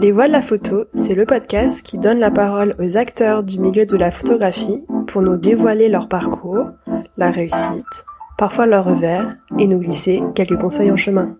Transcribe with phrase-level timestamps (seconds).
[0.00, 3.58] Les Voix de la photo, c'est le podcast qui donne la parole aux acteurs du
[3.58, 6.70] milieu de la photographie pour nous dévoiler leur parcours,
[7.18, 8.06] la réussite,
[8.38, 11.36] parfois leur revers, et nous glisser quelques conseils en chemin.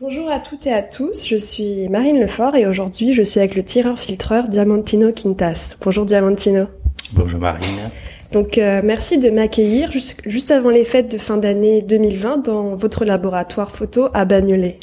[0.00, 3.56] Bonjour à toutes et à tous, je suis Marine Lefort et aujourd'hui je suis avec
[3.56, 5.76] le tireur-filtreur Diamantino Quintas.
[5.82, 6.66] Bonjour Diamantino.
[7.14, 7.90] Bonjour Marine.
[8.30, 12.76] Donc euh, merci de m'accueillir juste, juste avant les fêtes de fin d'année 2020 dans
[12.76, 14.78] votre laboratoire photo à Bagnolet.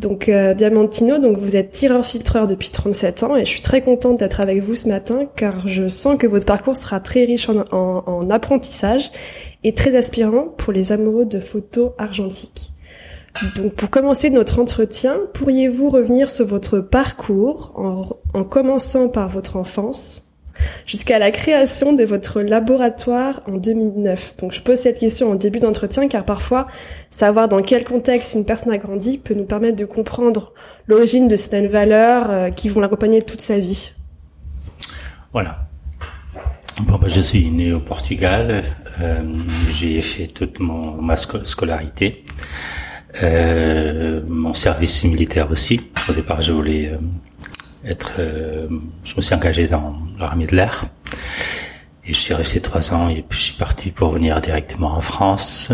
[0.00, 4.18] Donc euh, Diamantino, donc vous êtes tireur-filtreur depuis 37 ans et je suis très contente
[4.18, 7.64] d'être avec vous ce matin car je sens que votre parcours sera très riche en,
[7.70, 9.10] en, en apprentissage
[9.62, 12.72] et très aspirant pour les amoureux de photos argentiques.
[13.56, 17.74] Donc pour commencer notre entretien, pourriez-vous revenir sur votre parcours
[18.32, 20.29] en commençant par votre enfance?
[20.86, 24.36] Jusqu'à la création de votre laboratoire en 2009.
[24.38, 26.66] Donc je pose cette question en début d'entretien car parfois
[27.10, 30.52] savoir dans quel contexte une personne a grandi peut nous permettre de comprendre
[30.86, 33.92] l'origine de certaines valeurs euh, qui vont l'accompagner toute sa vie.
[35.32, 35.58] Voilà.
[36.82, 38.62] Bon, ben, je suis né au Portugal.
[39.00, 39.22] Euh,
[39.70, 42.24] j'ai fait toute mon, ma scolarité.
[43.22, 45.80] Euh, mon service militaire aussi.
[46.08, 46.92] Au départ, je voulais
[47.84, 48.68] être, euh,
[49.04, 50.84] je me suis engagé dans l'armée de l'air
[52.04, 55.00] et je suis resté trois ans et puis je suis parti pour venir directement en
[55.00, 55.72] France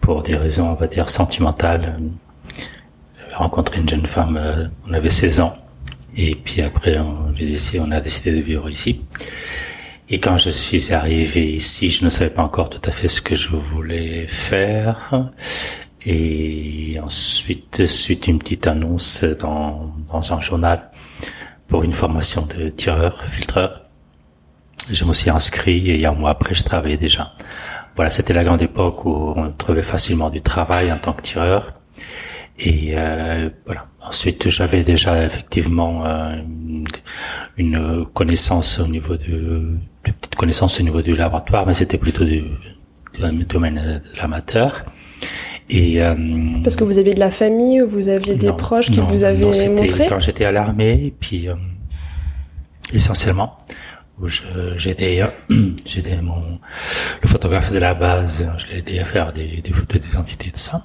[0.00, 1.96] pour des raisons, on va dire, sentimentales.
[3.20, 5.56] J'avais rencontré une jeune femme, on avait 16 ans
[6.16, 9.00] et puis après on, décidé, on a décidé de vivre ici.
[10.10, 13.20] Et quand je suis arrivé ici, je ne savais pas encore tout à fait ce
[13.20, 15.30] que je voulais faire.
[16.06, 20.90] Et ensuite, suite une petite annonce dans, dans un journal
[21.68, 23.84] pour une formation de tireur, filtreur.
[24.90, 27.34] Je me suis inscrit et un mois après, je travaillais déjà.
[27.94, 31.74] Voilà, c'était la grande époque où on trouvait facilement du travail en tant que tireur.
[32.58, 33.86] Et euh, voilà.
[34.00, 36.36] Ensuite, j'avais déjà effectivement euh,
[37.58, 42.24] une connaissance au niveau de, de petite connaissance au niveau du laboratoire, mais c'était plutôt
[42.24, 42.44] du,
[43.18, 44.84] du domaine de l'amateur.
[45.70, 46.14] Et euh,
[46.64, 49.44] parce que vous aviez de la famille, ou vous aviez des proches qui vous avaient
[49.68, 50.06] montré?
[50.08, 51.54] Quand j'étais à l'armée, puis euh,
[52.92, 53.56] essentiellement
[54.20, 54.26] où
[54.74, 55.22] j'aidais
[55.84, 56.58] j'aidais mon
[57.22, 60.58] le photographe de la base, je l'ai aidé à faire des, des photos d'identité tout
[60.58, 60.82] ça.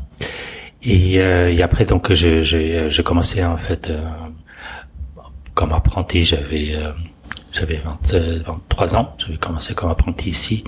[0.84, 4.02] Et, euh, et après donc j'ai j'ai commencé en fait euh,
[5.54, 6.76] comme apprenti, j'avais
[7.54, 10.64] j'avais 23 ans, j'avais commencé comme apprenti ici.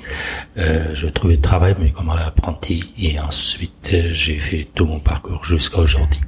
[0.57, 2.94] Euh, je trouvais de travail, mais comme apprenti.
[2.97, 6.22] Et ensuite, j'ai fait tout mon parcours jusqu'à aujourd'hui.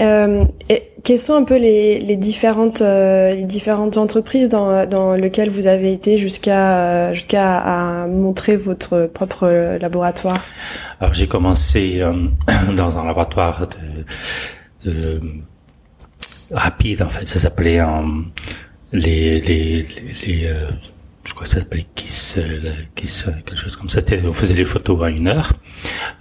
[0.00, 5.14] Euh, et quelles sont un peu les, les différentes euh, les différentes entreprises dans dans
[5.14, 10.38] lesquelles vous avez été jusqu'à jusqu'à à montrer votre propre laboratoire?
[11.00, 12.28] Alors j'ai commencé euh,
[12.76, 13.66] dans un laboratoire
[14.84, 15.20] de, de
[16.50, 18.24] rapide en fait, ça s'appelait un
[18.92, 19.86] les les
[20.26, 20.70] les, euh,
[21.24, 24.00] je crois que ça s'appelait Kiss, euh, Kiss, quelque chose comme ça.
[24.24, 25.52] On faisait les photos à une heure.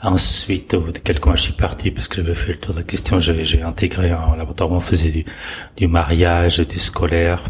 [0.01, 2.73] Ensuite, au bout de quelques mois, je suis parti parce que j'avais fait le tour
[2.73, 3.19] de la question.
[3.19, 5.25] J'ai intégré un laboratoire on faisait du,
[5.77, 7.49] du mariage, du scolaire.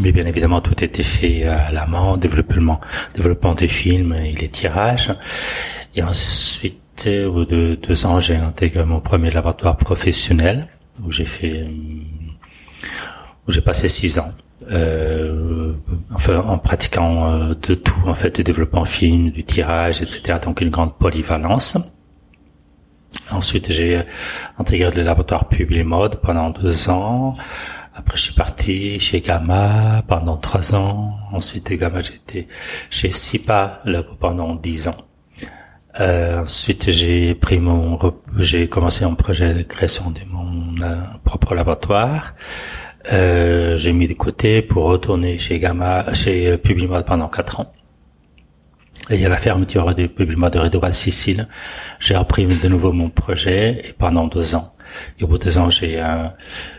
[0.00, 2.80] Mais bien évidemment, tout était fait à la main, développement,
[3.14, 5.10] développement des films et les tirages.
[5.94, 10.68] Et ensuite, au bout de deux ans, j'ai intégré mon premier laboratoire professionnel
[11.04, 11.66] où j'ai fait
[13.46, 14.32] où j'ai passé six ans,
[14.70, 15.72] euh,
[16.14, 20.38] enfin en pratiquant euh, de tout, en fait, du développement film, du tirage, etc.
[20.42, 21.78] Donc une grande polyvalence.
[23.30, 24.02] Ensuite, j'ai
[24.58, 27.36] intégré le laboratoire Publimode pendant deux ans.
[27.94, 31.14] Après, je suis parti chez Gamma pendant trois ans.
[31.32, 32.46] Ensuite, Gamma, j'étais
[32.90, 33.82] chez SIPA
[34.20, 34.96] pendant dix ans.
[35.98, 37.98] Euh, ensuite, j'ai pris mon,
[38.36, 42.34] j'ai commencé un projet de création de mon euh, propre laboratoire.
[43.12, 47.72] Euh, j'ai mis de côté pour retourner chez Gamma, chez Publimode pendant quatre ans.
[49.10, 51.46] Et a la fermeture de Publimode de Redora Sicile.
[52.00, 54.74] J'ai repris de nouveau mon projet et pendant deux ans.
[55.20, 56.02] Et au bout de deux ans, j'ai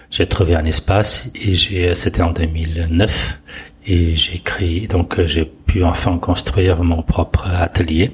[0.09, 3.41] j'ai trouvé un espace et j'ai c'était en 2009
[3.85, 8.11] et j'ai créé donc j'ai pu enfin construire mon propre atelier.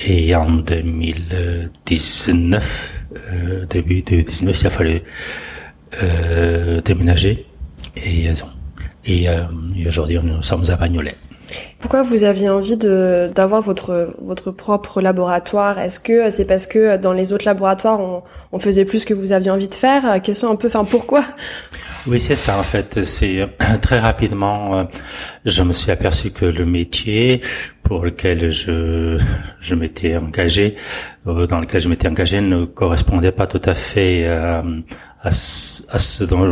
[0.00, 3.02] Et en 2019,
[3.32, 5.02] euh, début de 2019, il a fallu
[6.02, 7.46] euh, déménager
[8.04, 8.30] et,
[9.04, 9.42] et, euh,
[9.76, 11.16] et aujourd'hui nous sommes à Bagnolet.
[11.80, 15.80] Pourquoi vous aviez envie de d'avoir votre votre propre laboratoire?
[15.80, 18.22] Est-ce que c'est parce que dans les autres laboratoires on,
[18.52, 20.22] on faisait plus que vous aviez envie de faire?
[20.22, 21.24] Question un peu, enfin pourquoi?
[22.06, 23.04] Oui, c'est ça en fait.
[23.04, 23.46] C'est
[23.82, 24.88] très rapidement,
[25.44, 27.40] je me suis aperçu que le métier
[27.82, 29.18] pour lequel je
[29.60, 30.76] je m'étais engagé,
[31.26, 34.64] dans lequel je m'étais engagé, ne correspondait pas tout à fait à,
[35.22, 36.46] à, ce, dont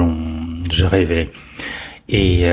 [0.71, 1.31] je rêvais.
[2.09, 2.45] Et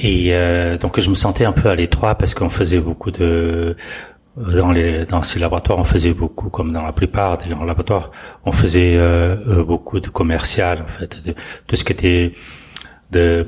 [0.00, 0.32] et
[0.80, 3.76] donc je me sentais un peu à l'étroit parce qu'on faisait beaucoup de
[4.38, 8.10] dans les dans ces laboratoires, on faisait beaucoup, comme dans la plupart des grands laboratoires,
[8.44, 11.34] on faisait euh, euh, beaucoup de commercial en fait, de,
[11.66, 12.32] tout ce qui était
[13.10, 13.44] de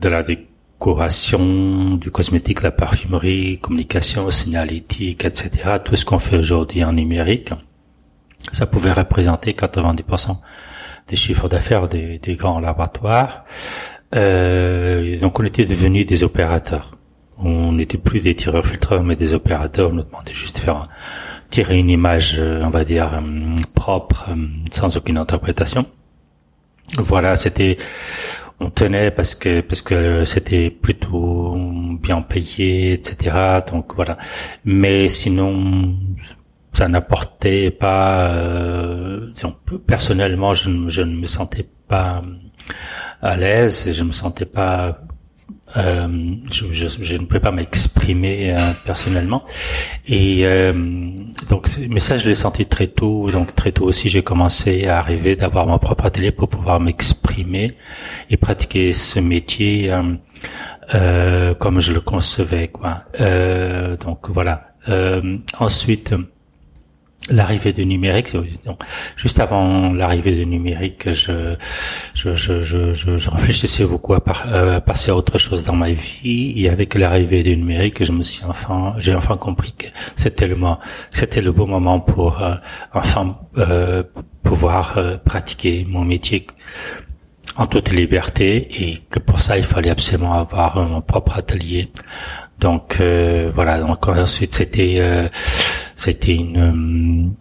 [0.00, 5.78] de la décoration, du cosmétique, la parfumerie, communication, signalétique, etc.
[5.82, 7.52] Tout ce qu'on fait aujourd'hui en numérique,
[8.52, 10.36] ça pouvait représenter 90%
[11.08, 13.44] des chiffres d'affaires des, des, grands laboratoires.
[14.14, 16.96] Euh, donc on était devenus des opérateurs.
[17.38, 19.90] On n'était plus des tireurs filtreurs, mais des opérateurs.
[19.90, 20.88] On nous demandait juste de faire
[21.50, 25.84] tirer une image, euh, on va dire euh, propre, euh, sans aucune interprétation.
[26.98, 27.76] Voilà, c'était,
[28.60, 31.56] on tenait parce que parce que c'était plutôt
[32.00, 33.36] bien payé, etc.
[33.70, 34.16] Donc voilà.
[34.64, 35.96] Mais sinon,
[36.72, 38.28] ça n'apportait pas.
[38.30, 39.30] Euh,
[39.86, 42.22] personnellement, je, je ne me sentais pas
[43.22, 44.98] à l'aise, je me sentais pas
[45.76, 49.42] euh, je, je, je, ne peux pas m'exprimer euh, personnellement.
[50.06, 50.72] Et euh,
[51.48, 53.30] donc, mais ça, je l'ai senti très tôt.
[53.30, 57.72] Donc très tôt aussi, j'ai commencé à arriver d'avoir mon propre atelier pour pouvoir m'exprimer
[58.30, 59.90] et pratiquer ce métier
[60.94, 62.68] euh, comme je le concevais.
[62.68, 63.04] Quoi.
[64.04, 64.74] donc voilà.
[65.58, 66.14] ensuite
[67.30, 68.36] l'arrivée du numérique.
[69.16, 71.56] Juste avant l'arrivée du numérique, je,
[72.14, 76.52] je, je, je, je réfléchissais beaucoup à, euh, passer à autre chose dans ma vie.
[76.56, 79.86] Et avec l'arrivée du numérique, je me suis enfin, j'ai enfin compris que
[80.16, 80.56] c'était le
[81.12, 82.54] c'était le bon moment pour euh,
[82.92, 84.02] enfin euh,
[84.42, 86.46] pouvoir euh, pratiquer mon métier
[87.56, 91.90] en toute liberté et que pour ça il fallait absolument avoir mon propre atelier.
[92.58, 93.80] Donc voilà.
[93.80, 95.30] Donc ensuite c'était
[95.96, 97.34] c'était une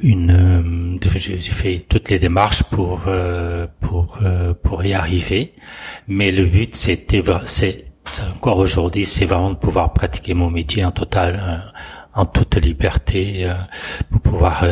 [0.00, 5.54] une j'ai fait toutes les démarches pour euh, pour euh, pour y arriver.
[6.06, 7.84] Mais le but c'était c'est
[8.34, 11.58] encore aujourd'hui c'est vraiment de pouvoir pratiquer mon métier en total euh,
[12.18, 13.48] en toute liberté
[14.10, 14.66] pour pouvoir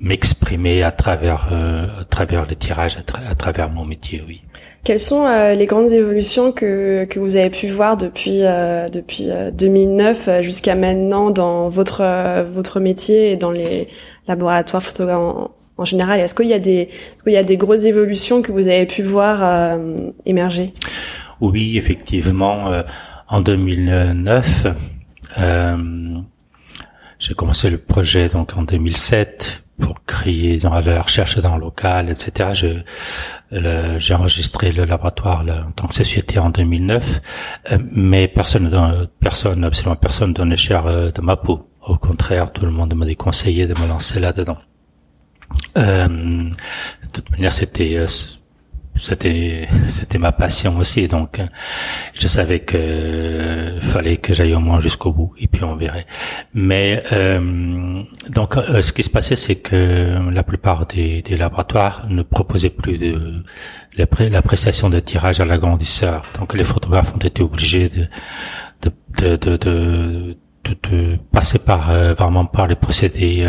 [0.00, 4.42] m'exprimer à travers à travers le tirage à, travers mon métier oui.
[4.86, 9.26] Quelles sont euh, les grandes évolutions que, que vous avez pu voir depuis euh, depuis
[9.52, 13.88] 2009 euh, jusqu'à maintenant dans votre votre métier et dans les
[14.28, 16.20] laboratoires photographes en, général?
[16.20, 18.86] Est-ce qu'il y a des est-ce qu'il y a des grosses évolutions que vous avez
[18.86, 19.76] pu voir
[20.24, 20.72] émerger?
[21.40, 22.70] Oui, effectivement,
[23.28, 24.66] en 2009,
[27.26, 32.08] j'ai commencé le projet donc en 2007 pour créer dans la recherche dans le local,
[32.08, 32.84] etc.
[33.98, 37.20] J'ai enregistré le laboratoire en tant que société en 2009,
[37.72, 41.68] euh, mais personne, personne, absolument personne donnait cher euh, de ma peau.
[41.84, 44.58] Au contraire, tout le monde m'a déconseillé de me lancer là-dedans.
[45.76, 48.06] Euh, de toute manière, c'était euh,
[48.96, 51.46] c'était c'était ma passion aussi donc euh,
[52.14, 56.06] je savais que euh, fallait que j'aille au moins jusqu'au bout et puis on verrait.
[56.54, 62.06] Mais euh, donc euh, ce qui se passait c'est que la plupart des, des, laboratoires
[62.08, 63.42] ne proposaient plus de
[63.96, 66.24] l'appréciation de tirage à l'agrandisseur.
[66.38, 68.08] Donc les photographes ont été obligés de
[69.18, 70.36] de de, de,
[70.82, 73.46] de passer par vraiment par les procédés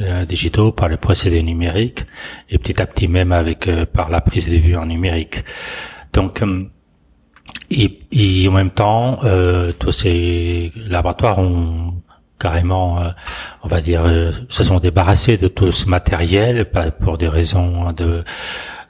[0.00, 2.04] euh, digitaux, par le procédé numérique
[2.48, 5.42] et petit à petit même avec euh, par la prise de vue en numérique.
[6.12, 6.64] Donc euh,
[7.70, 9.18] et, et, en même temps,
[9.78, 11.94] tous ces laboratoires ont
[12.38, 13.02] carrément,
[13.62, 14.04] on va dire,
[14.48, 16.70] se sont débarrassés de tout ce matériel
[17.00, 18.22] pour des raisons de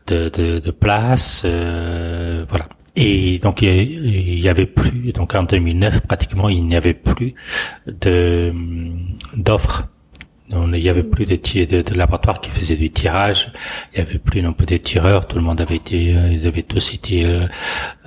[0.07, 2.69] de, de, de place, voilà.
[2.97, 7.35] Et donc il y avait plus, donc en 2009 pratiquement il n'y avait plus
[7.87, 8.53] de
[9.37, 9.89] d'offres
[10.51, 13.53] il n'y avait plus de, de, de, laboratoires qui faisaient du tirage.
[13.93, 15.27] Il n'y avait plus non plus des tireurs.
[15.27, 17.47] Tout le monde avait été, euh, ils avaient tous été euh,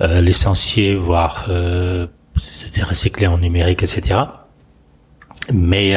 [0.00, 2.06] euh, licenciés, voire euh,
[2.38, 4.20] c'était recyclé en numérique, etc.
[5.52, 5.96] Mais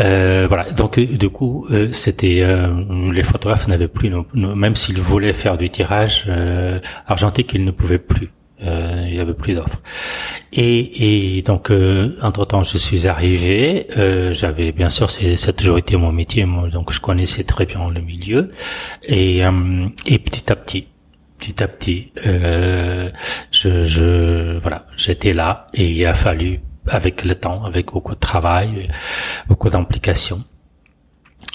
[0.00, 2.42] euh, voilà, donc du coup, c'était
[3.12, 6.28] les photographes n'avaient plus, même s'ils voulaient faire du tirage
[7.06, 8.30] argentique, ils ne pouvaient plus.
[8.62, 9.80] Euh, il y avait plus d'offres.
[10.52, 13.86] Et, et donc, euh, entre-temps, je suis arrivé.
[13.96, 17.88] Euh, j'avais, bien sûr, c'est, ça toujours été mon métier, donc je connaissais très bien
[17.88, 18.50] le milieu.
[19.04, 20.88] Et, euh, et petit à petit,
[21.38, 23.10] petit à petit, euh,
[23.52, 28.20] je, je, voilà, j'étais là et il a fallu, avec le temps, avec beaucoup de
[28.20, 28.88] travail,
[29.46, 30.42] beaucoup d'implication,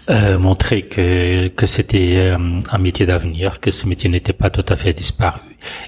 [0.09, 4.65] euh, montrer que que c'était euh, un métier d'avenir, que ce métier n'était pas tout
[4.67, 5.39] à fait disparu.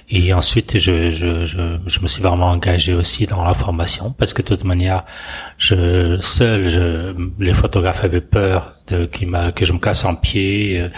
[0.08, 4.32] Et ensuite, je, je, je, je, me suis vraiment engagé aussi dans la formation parce
[4.32, 5.04] que de toute manière,
[5.58, 10.80] je seul, je, les photographes avaient peur de m'a que je me casse en pied,
[10.80, 10.88] euh,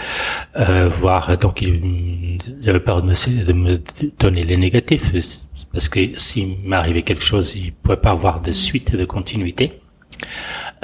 [0.57, 3.81] euh voire donc ils, avaient peur de me, de me
[4.19, 5.11] donner les négatifs
[5.71, 9.71] parce que s'il m'arrivait quelque chose, ils pouvaient pas avoir de suite de continuité.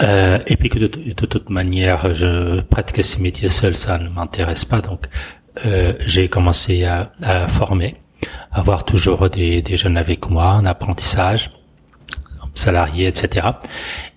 [0.01, 4.65] Euh, et puis que de, toute manière, je pratique ces métiers seul, ça ne m'intéresse
[4.65, 4.81] pas.
[4.81, 5.07] Donc,
[5.65, 7.95] euh, j'ai commencé à, à, former,
[8.51, 11.49] à avoir toujours des, des, jeunes avec moi en apprentissage,
[12.53, 13.47] salariés, etc.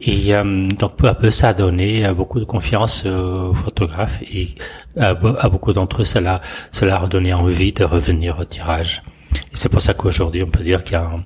[0.00, 4.22] Et euh, donc peu à peu, ça a donné euh, beaucoup de confiance aux photographes
[4.22, 4.54] et
[4.96, 9.02] à, beaucoup d'entre eux, cela, cela a redonné envie de revenir au tirage.
[9.34, 11.24] Et c'est pour ça qu'aujourd'hui, on peut dire qu'il y a un,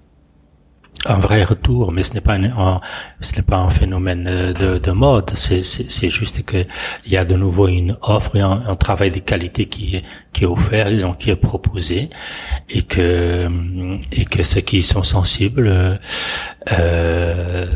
[1.06, 2.80] un vrai retour, mais ce n'est pas un,
[3.20, 5.30] ce n'est pas un phénomène euh, de, de mode.
[5.34, 6.64] C'est, c'est, juste que
[7.04, 10.44] il y a de nouveau une offre et un, travail de qualité qui est qui
[10.44, 12.08] est offert, donc qui est proposé,
[12.70, 13.48] et que
[14.12, 15.98] et que ceux qui sont sensibles
[16.70, 17.66] euh,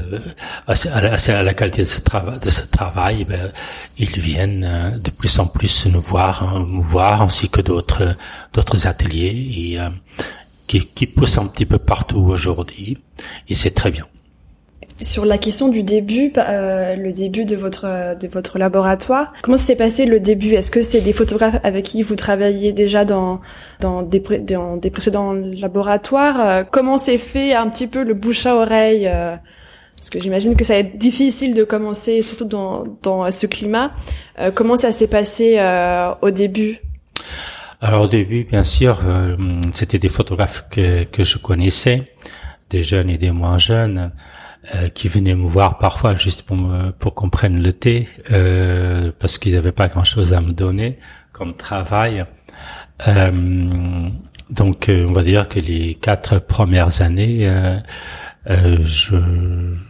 [0.67, 3.51] à, à, la qualité de ce travail, de ce travail, ben,
[3.99, 8.17] ils viennent euh, de plus en plus nous voir, hein, nous voir ainsi que d'autres
[8.53, 9.35] d'autres ateliers
[9.75, 9.79] et
[10.67, 12.99] qui, qui pousse un petit peu partout aujourd'hui,
[13.49, 14.07] et c'est très bien.
[15.01, 19.77] Sur la question du début, euh, le début de votre de votre laboratoire, comment s'est
[19.77, 20.55] passé le début?
[20.55, 23.43] Est-ce que c'est des photographes avec qui vous travailliez déjà dans
[23.81, 26.41] dans des, dans des précédents laboratoires?
[26.41, 29.37] Euh, Comment s'est fait un petit peu le bouche à oreille euh,
[29.97, 33.93] Parce que j'imagine que ça va être difficile de commencer, surtout dans dans ce climat.
[34.39, 35.61] Euh, comment ça s'est passé
[36.23, 36.81] au début?
[37.87, 39.37] Alors au début, bien sûr, euh,
[39.73, 42.13] c'était des photographes que, que je connaissais,
[42.69, 44.11] des jeunes et des moins jeunes,
[44.75, 49.13] euh, qui venaient me voir parfois juste pour me, pour qu'on prenne le thé, euh,
[49.21, 50.99] parce qu'ils n'avaient pas grand-chose à me donner
[51.33, 52.25] comme travail.
[54.51, 57.55] donc on va dire que les quatre premières années,
[58.49, 59.17] je,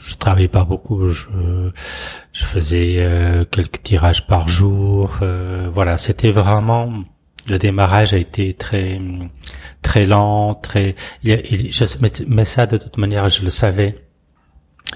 [0.02, 1.08] je travaillais pas beaucoup.
[1.08, 1.28] Je,
[2.34, 5.18] je faisais quelques tirages par jour.
[5.72, 7.04] voilà, c'était vraiment
[7.48, 8.98] le démarrage a été très
[9.86, 10.94] très lent, très.
[11.24, 13.96] Mais, ça, de toute manière, je le savais.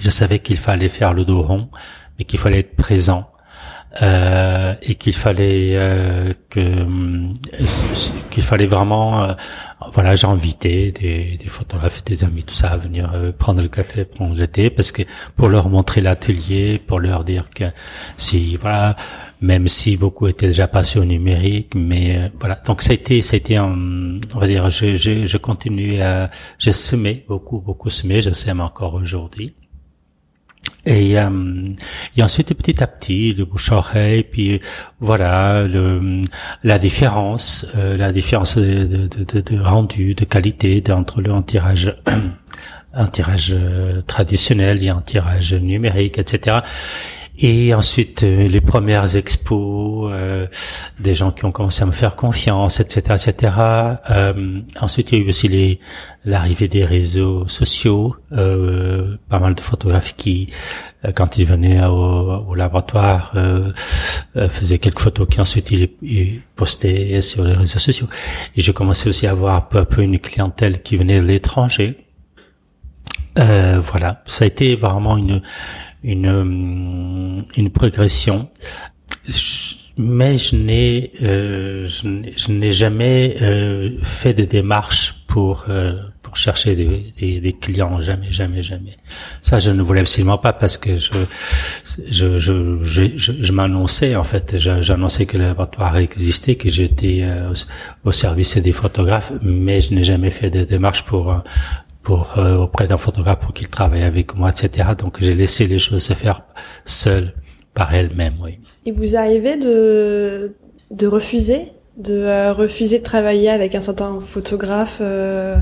[0.01, 1.69] Je savais qu'il fallait faire le dos rond,
[2.19, 3.31] mais qu'il fallait être présent.
[4.03, 6.63] Euh, et qu'il fallait euh, que
[8.31, 9.35] qu'il fallait vraiment euh,
[9.93, 13.67] voilà j'ai invité des, des photographes des amis tout ça à venir euh, prendre le
[13.67, 15.03] café prendre le thé parce que
[15.35, 17.65] pour leur montrer l'atelier pour leur dire que
[18.17, 18.95] si voilà
[19.41, 22.61] même si beaucoup étaient déjà passés au numérique, mais euh, voilà.
[22.67, 27.59] Donc c'était c'était un, on va dire, je je, je continue à, j'ai semé beaucoup
[27.59, 29.55] beaucoup semé, je sème encore aujourd'hui.
[30.87, 31.63] Et, euh,
[32.17, 34.61] et ensuite petit à petit le bouche oreille puis
[34.99, 36.23] voilà le,
[36.63, 41.95] la différence euh, la différence de, de, de, de, rendu de qualité entre le tirage
[42.95, 43.55] un tirage
[44.07, 46.61] traditionnel et un tirage numérique etc
[47.43, 50.47] et ensuite, euh, les premières expos, euh,
[50.99, 53.55] des gens qui ont commencé à me faire confiance, etc., etc.
[54.11, 55.81] Euh, ensuite, il y a eu aussi les
[56.27, 60.53] l'arrivée des réseaux sociaux, euh, pas mal de photographes qui,
[61.07, 63.33] euh, quand ils venaient au, au laboratoire,
[64.51, 68.09] faisaient quelques photos qui ensuite ils, ils, postaient sur les réseaux sociaux.
[68.55, 71.97] Et j'ai commencé aussi à avoir peu à peu une clientèle qui venait de l'étranger.
[73.37, 75.41] voilà, ça a été vraiment une
[76.03, 78.49] une, euh, une progression.
[79.97, 85.93] Mais je n'ai euh, je n'ai jamais euh, fait de démarches pour euh,
[86.23, 88.01] pour chercher des, des, clients.
[88.01, 88.97] Jamais jamais jamais.
[89.43, 91.11] Ça je ne voulais absolument pas parce que je
[92.09, 94.57] je je je, je, m'annonçais en fait.
[94.57, 97.53] J'annonçais que le laboratoire existait que j'étais euh,
[98.05, 101.43] au, service des photographes mais je n'ai jamais fait de démarches pour
[102.03, 104.91] pour euh, auprès d'un photographe pour qu'il travaille avec moi, etc.
[104.99, 106.43] Donc j'ai laissé les choses se faire
[106.85, 107.33] seules
[107.75, 108.37] par elles-mêmes.
[108.43, 108.59] Oui.
[108.87, 110.55] Et vous arrivez de
[110.91, 111.63] de refuser,
[111.97, 114.99] de euh, refuser de travailler avec un certain photographe.
[115.01, 115.57] Euh...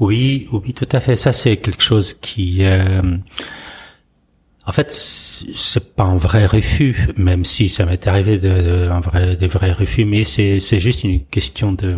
[0.00, 1.16] Oui, oui, tout à fait.
[1.16, 3.02] Ça c'est quelque chose qui euh,
[4.68, 9.00] en fait, c'est pas un vrai refus, même si ça m'est arrivé de, de, un
[9.00, 11.96] vrai, des vrais refus, mais c'est, c'est juste une question de,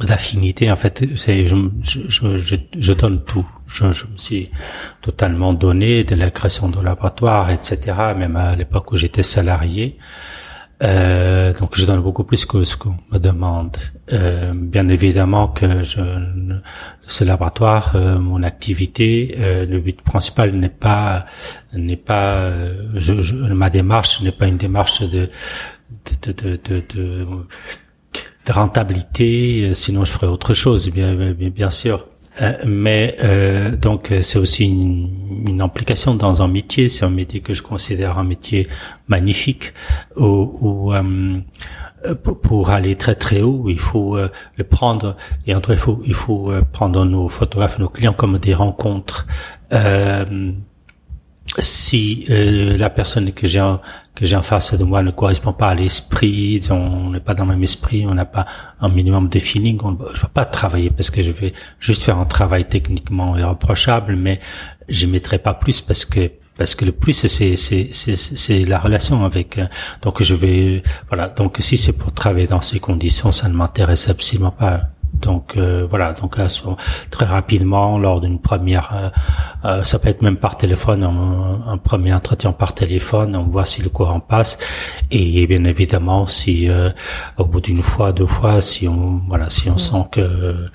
[0.00, 2.00] d'affinité en fait c'est je, je,
[2.36, 4.48] je, je, donne tout je, je me suis
[5.02, 9.98] totalement donné de la création de laboratoire etc même à l'époque où j'étais salarié
[10.82, 13.76] Euh, donc je donne beaucoup plus que ce qu'on me demande.
[14.12, 16.00] Euh, bien évidemment que je,
[17.02, 21.26] ce laboratoire, euh, mon activité, euh, le but principal n'est pas
[21.72, 22.52] n'est pas
[22.94, 25.28] je, je, ma démarche n'est pas une démarche de
[26.22, 26.58] de, de,
[26.94, 27.16] de,
[28.48, 32.06] de, rentabilité, sinon je ferais autre chose, bien, bien, bien sûr.
[32.40, 36.88] Euh, mais euh, donc c'est aussi une, une, implication dans un métier.
[36.88, 38.68] C'est un métier que je considère un métier
[39.08, 39.72] magnifique
[40.16, 45.60] où, où euh, pour, aller très très haut, il faut euh, le prendre et en
[45.60, 49.26] tout il faut il faut prendre nos photographes, nos clients comme des rencontres.
[49.72, 50.52] Euh,
[51.58, 53.62] si euh, la personne que j'ai
[54.18, 57.44] que j'ai en face de moi ne correspond pas à l'esprit, on n'est pas dans
[57.44, 58.46] le même esprit, on n'a pas
[58.80, 59.78] un minimum de feeling,
[60.12, 64.40] je vais pas travailler parce que je vais juste faire un travail techniquement irreprochable, mais
[64.88, 68.80] je mettrai pas plus parce que parce que le plus c'est c'est c'est c'est la
[68.80, 69.66] relation avec euh,
[70.02, 71.28] donc je vais voilà.
[71.28, 74.80] Donc si c'est pour travailler dans ces conditions ça ne m'intéresse absolument pas
[75.14, 76.36] donc euh, voilà, donc
[77.10, 79.10] très rapidement lors d'une première, euh,
[79.64, 83.82] euh, ça peut être même par téléphone, un, premier entretien par téléphone, on voit si
[83.82, 84.58] le courant passe
[85.10, 86.68] et bien évidemment si
[87.36, 90.68] au bout d'une fois, deux fois, si on voilà, si on sent que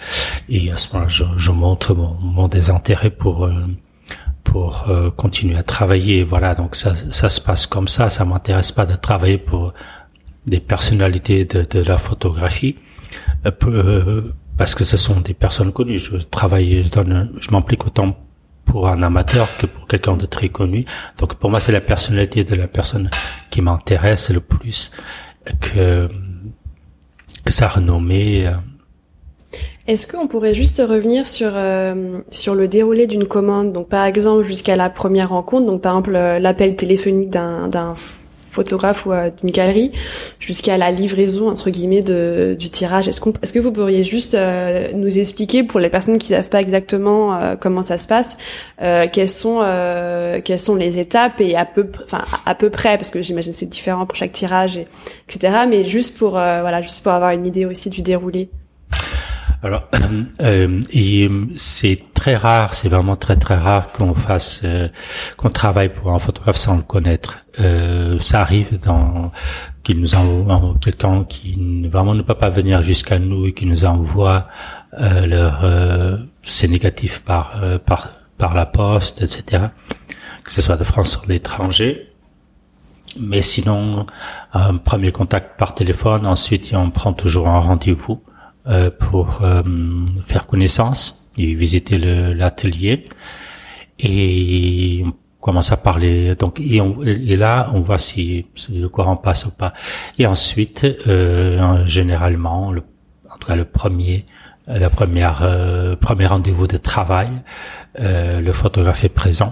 [0.50, 3.50] et à ce moment-là, je, je montre mon, mon, désintérêt pour
[4.44, 4.86] pour
[5.16, 6.24] continuer à travailler.
[6.24, 8.10] Voilà, donc ça ça se passe comme ça.
[8.10, 9.74] Ça m'intéresse pas de travailler pour
[10.46, 12.76] des personnalités de, de la photographie
[13.46, 14.22] euh, euh,
[14.58, 15.98] parce que ce sont des personnes connues.
[15.98, 18.16] Je travaille, je donne, je m'implique autant
[18.66, 20.86] pour un amateur que pour quelqu'un de très connu.
[21.18, 23.10] Donc pour moi, c'est la personnalité de la personne
[23.50, 24.92] qui m'intéresse le plus
[25.60, 26.10] que
[27.46, 28.48] que sa renommée.
[28.48, 28.52] Euh.
[29.86, 31.52] Est-ce qu'on pourrait juste revenir sur
[32.32, 33.74] sur le déroulé d'une commande?
[33.74, 37.96] Donc par exemple jusqu'à la première rencontre, donc par exemple l'appel téléphonique d'un d'un
[38.54, 39.92] photographe ou euh, d'une galerie
[40.40, 43.08] jusqu'à la livraison entre guillemets de, du tirage.
[43.08, 46.50] Est-ce qu'on, est-ce que vous pourriez juste euh, nous expliquer pour les personnes qui savent
[46.50, 48.38] pas exactement euh, comment ça se passe,
[49.12, 49.62] quelles sont
[50.44, 53.66] quelles sont les étapes et à peu enfin à peu près parce que j'imagine c'est
[53.66, 54.86] différent pour chaque tirage et
[55.28, 55.66] etc.
[55.68, 58.50] Mais juste pour voilà juste pour avoir une idée aussi du déroulé.
[59.64, 59.84] Alors,
[60.42, 60.82] euh,
[61.56, 64.90] c'est très rare, c'est vraiment très très rare qu'on fasse, euh,
[65.38, 67.40] qu'on travaille pour un photographe sans le connaître.
[67.62, 69.32] Euh, ça arrive dans
[69.84, 73.86] qu'il nous envoie quelqu'un qui vraiment ne peut pas venir jusqu'à nous et qui nous
[73.86, 74.48] envoie
[75.00, 79.68] euh, leur euh, c'est négatif par par par la poste, etc.
[80.44, 82.10] Que ce soit de France ou d'étranger.
[83.20, 84.08] Mais sinon,
[84.54, 88.22] un premier contact par téléphone, ensuite on prend toujours un rendez-vous
[88.68, 89.62] euh, pour euh,
[90.26, 93.04] faire connaissance et visiter l'atelier.
[94.00, 96.36] Et on commence à parler.
[96.36, 99.74] Donc et, et, là, on voit si, si, le courant passe ou pas.
[100.18, 102.84] Et ensuite, euh, généralement, le,
[103.30, 104.26] en tout cas le premier,
[104.68, 107.30] la première euh, premier rendez-vous de travail,
[108.00, 109.52] euh, le photographe est présent.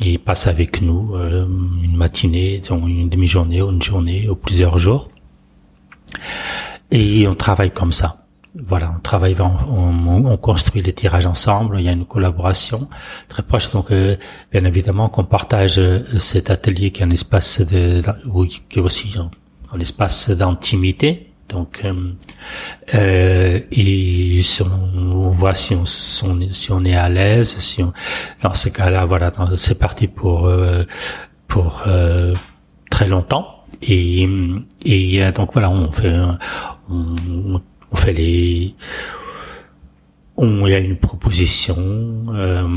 [0.00, 5.08] Il passe avec nous une matinée, disons une demi-journée ou une journée ou plusieurs jours.
[6.90, 8.23] Et on travaille comme ça
[8.62, 11.76] voilà, on travaille, on, on, construit les tirages ensemble.
[11.80, 12.88] Il y a une collaboration
[13.28, 13.72] très proche.
[13.72, 14.16] Donc, euh,
[14.52, 18.82] bien évidemment, qu'on partage euh, cet atelier qui est un espace de, oui, qui est
[18.82, 21.30] aussi un, espace d'intimité.
[21.48, 21.94] Donc, euh,
[22.94, 27.56] euh et on, voit si on, si on est à l'aise.
[27.58, 27.92] Si on,
[28.42, 30.48] dans ce cas-là, voilà, c'est parti pour
[31.48, 31.84] pour
[32.90, 33.64] très longtemps.
[33.82, 34.28] Et,
[34.84, 36.16] et donc voilà, on fait,
[36.88, 37.16] on,
[38.12, 38.74] les
[40.36, 41.76] on, y a une proposition
[42.28, 42.68] euh,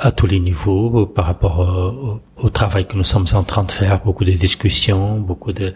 [0.00, 4.02] à, tous les niveaux par rapport au, travail que nous sommes en train de faire,
[4.02, 5.74] beaucoup de discussions, beaucoup de,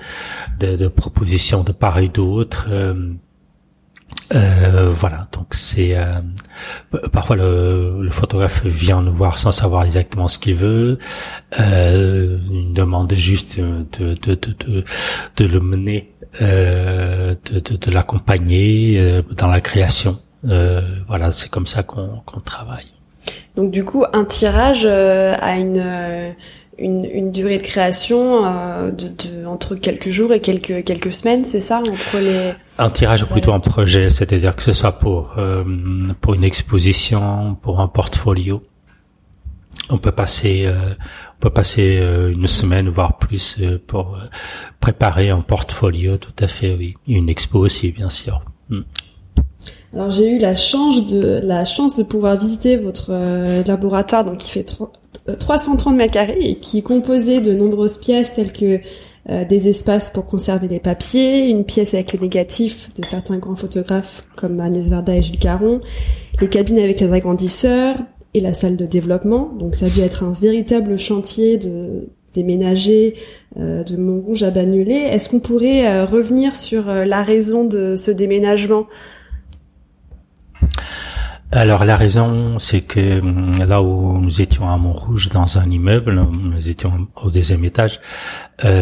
[0.89, 2.69] propositions de part et d'autre.
[2.71, 2.95] Euh,
[4.35, 5.97] euh, voilà, donc c'est
[7.13, 10.99] parfois le, photographe vient nous voir sans savoir exactement ce qu'il veut,
[11.59, 14.85] euh, il demande juste de, de, de,
[15.37, 20.19] de le mener euh, de, de, de l'accompagner euh, dans la création.
[20.49, 22.87] Euh, voilà, c'est comme ça qu'on travaille.
[23.57, 26.35] Donc du coup, un tirage a une,
[26.79, 28.43] une, une durée de création
[28.87, 32.53] de, de, entre quelques jours et quelques quelques semaines, c'est ça entre les.
[32.79, 35.37] Un tirage ou plutôt un projet, c'est-à-dire que ce soit pour
[36.23, 38.63] pour une exposition, pour un portfolio.
[39.91, 44.27] On peut passer on peut passer euh, une semaine voire plus euh, pour euh,
[44.79, 48.45] préparer un portfolio, tout à fait, oui, une expo aussi, bien sûr.
[48.69, 48.83] Hmm.
[49.93, 53.11] Alors j'ai eu la chance de la chance de pouvoir visiter votre
[53.67, 54.65] laboratoire, donc qui fait
[55.37, 58.79] 330 mètres carrés et qui est composé de nombreuses pièces telles que
[59.27, 64.25] des espaces pour conserver les papiers, une pièce avec les négatifs de certains grands photographes
[64.37, 65.81] comme Agnès Varda et Gilles Caron,
[66.41, 67.97] les cabines avec les agrandisseurs
[68.35, 69.53] et la salle de développement.
[69.59, 73.15] Donc ça a dû être un véritable chantier de déménager
[73.59, 75.09] euh, de Montrouge à Bagnolet.
[75.09, 78.87] Est-ce qu'on pourrait euh, revenir sur euh, la raison de ce déménagement?
[81.53, 86.25] Alors la raison, c'est que hum, là où nous étions à Montrouge dans un immeuble,
[86.45, 88.01] nous étions au deuxième étage,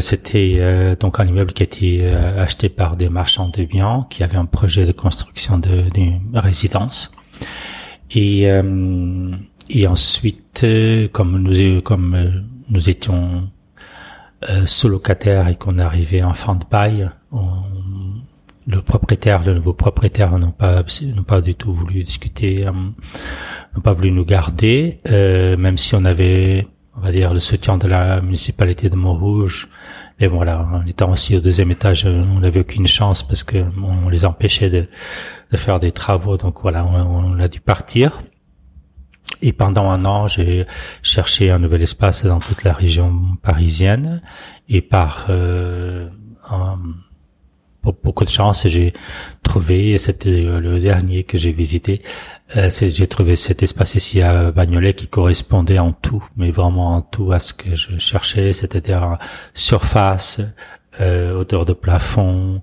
[0.01, 0.61] c'était
[1.01, 4.45] donc un immeuble qui a été acheté par des marchands de biens qui avaient un
[4.45, 7.11] projet de construction d'une résidence.
[8.11, 8.49] Et
[9.71, 10.67] et ensuite,
[11.13, 13.49] comme nous comme nous étions
[14.49, 17.11] euh, sous-locataires et qu'on arrivait en fin de bail,
[18.69, 20.85] le propriétaire, le nouveau propriétaire n'ont pas
[21.27, 26.05] pas du tout voulu discuter, euh, n'ont pas voulu nous garder, euh, même si on
[26.05, 29.69] avait, on va dire, le soutien de la municipalité de Montrouge.
[30.21, 34.09] Mais voilà, en étant aussi au deuxième étage, on n'avait aucune chance parce que on
[34.09, 34.87] les empêchait de,
[35.51, 36.37] de faire des travaux.
[36.37, 38.21] Donc voilà, on, on a dû partir.
[39.43, 40.67] Et pendant un an, j'ai
[41.03, 44.23] cherché un nouvel espace dans toute la région parisienne.
[44.69, 46.09] Et par euh,
[48.03, 48.93] beaucoup de chance, j'ai
[49.43, 52.03] trouvé, c'était le dernier que j'ai visité,
[52.57, 57.03] euh, j'ai trouvé cet espace ici à Bagnolet qui correspondait en tout, mais vraiment en
[57.03, 59.19] tout à ce que je cherchais, c'est-à-dire
[59.55, 60.41] surface,
[61.01, 62.63] euh, hauteur de plafond,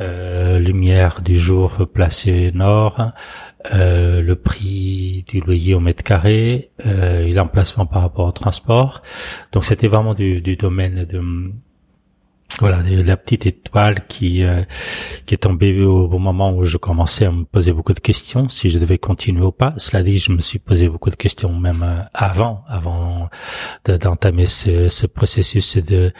[0.00, 3.12] euh, lumière du jour placée nord,
[3.72, 9.02] euh, le prix du loyer au mètre carré euh, et l'emplacement par rapport au transport.
[9.52, 11.20] Donc c'était vraiment du, du domaine de
[12.60, 14.64] voilà la petite étoile qui euh,
[15.26, 18.70] qui est tombée au, moment où je commençais à me poser beaucoup de questions si
[18.70, 19.74] je devais continuer ou pas.
[19.76, 23.28] Cela dit, je me suis posé beaucoup de questions même euh, avant avant
[23.84, 26.12] d'entamer ce, ce processus de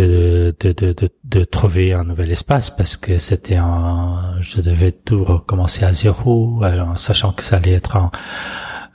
[0.00, 5.24] de, de, de, de, trouver un nouvel espace parce que c'était un je devais tout
[5.24, 8.10] recommencer à zéro euh, sachant que ça allait être un,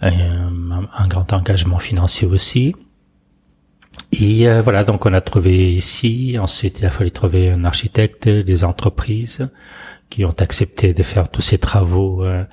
[0.02, 2.76] un, un grand engagement financier aussi
[4.12, 6.38] et euh, voilà, donc on a trouvé ici.
[6.40, 9.50] Ensuite, il a fallu trouver un architecte, des entreprises
[10.14, 12.44] qui ont accepté de faire tous ces travaux euh,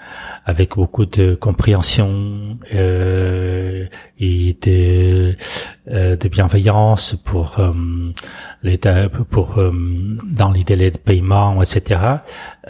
[0.47, 3.85] avec beaucoup de compréhension euh,
[4.19, 5.37] et de,
[5.91, 7.71] euh, de bienveillance pour euh,
[8.63, 9.63] l'état, pour
[10.25, 12.01] dans les délais de paiement, etc.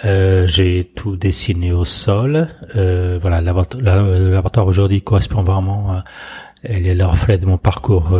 [0.03, 2.49] J'ai tout dessiné au sol.
[2.75, 6.03] voilà, le laboratoire aujourd'hui correspond vraiment.
[6.65, 8.11] elle est le reflet de mon parcours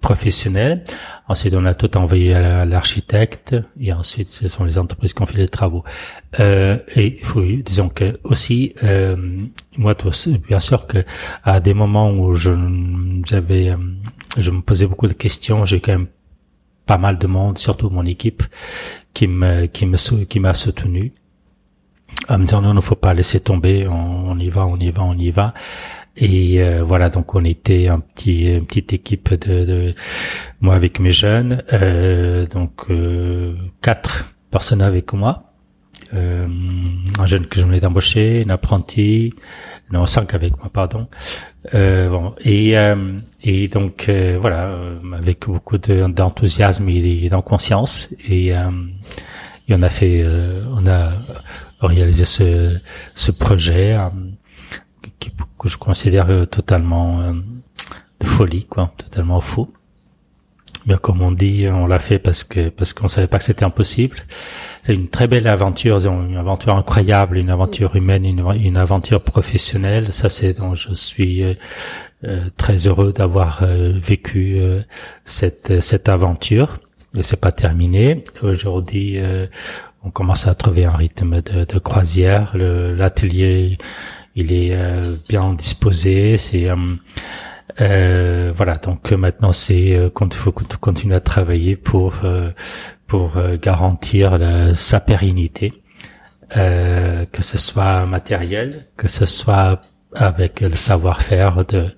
[0.00, 0.84] professionnel.
[1.28, 5.26] Ensuite, on a tout envoyé à l'architecte et ensuite, ce sont les entreprises qui ont
[5.26, 5.84] fait les travaux.
[6.40, 9.16] Euh, et il faut, disons que aussi, euh,
[9.76, 9.94] moi,
[10.48, 11.04] bien sûr que
[11.44, 12.52] à des moments où je
[13.24, 13.76] j'avais, euh,
[14.38, 16.08] je me posais beaucoup de questions, j'ai quand même
[16.86, 18.42] pas mal de monde, surtout mon équipe,
[19.14, 21.12] qui me qui me qui m'a soutenu
[22.28, 24.90] en me disant non, il ne faut pas laisser tomber, on, y va, on y
[24.90, 25.54] va, on y va.
[26.16, 29.94] Et euh, voilà, donc on était un petit, une petite équipe de, de
[30.60, 35.44] moi avec mes jeunes, euh, donc euh, quatre personnes avec moi,
[36.14, 36.46] euh,
[37.18, 39.34] un jeune que je venais d'embaucher, une apprentie,
[39.92, 41.06] non cinq avec moi, pardon.
[41.74, 42.74] Euh, bon, et
[43.42, 44.74] et donc voilà,
[45.12, 48.54] avec beaucoup d'enthousiasme et d'inconscience, et, et
[49.70, 50.24] on a fait,
[50.72, 51.12] on a
[51.82, 52.78] réalisé ce
[53.14, 53.98] ce projet
[55.58, 57.32] que je considère euh, totalement euh,
[58.20, 59.68] de folie, quoi, totalement fou.
[60.86, 63.64] Mais comme on dit, on l'a fait parce que parce qu'on savait pas que c'était
[63.64, 64.18] impossible.
[64.82, 70.12] C'est une très belle aventure, une aventure incroyable, une aventure humaine, une, aventure professionnelle.
[70.12, 71.54] Ça, c'est dont je suis euh,
[72.56, 74.60] très heureux d'avoir vécu
[75.24, 76.78] cette cette aventure.
[77.18, 78.22] Et c'est pas terminé.
[78.42, 79.18] Aujourd'hui,
[80.04, 82.56] on commence à trouver un rythme de, de croisière.
[82.56, 83.76] L'atelier
[84.36, 86.36] il est euh, bien disposé.
[86.36, 86.76] C'est euh,
[87.80, 88.76] euh, voilà.
[88.76, 92.20] Donc maintenant, c'est qu'il faut continuer à travailler pour
[93.06, 94.38] pour garantir
[94.74, 95.72] sa pérennité,
[96.50, 99.82] que ce soit matériel, que ce soit
[100.14, 101.94] avec le savoir-faire de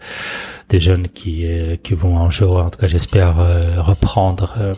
[0.68, 1.46] des jeunes qui
[1.82, 3.36] qui vont un jour, en tout cas j'espère,
[3.78, 4.76] reprendre